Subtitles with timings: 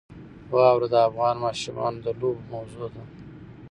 [0.53, 3.03] واوره د افغان ماشومانو د لوبو موضوع ده.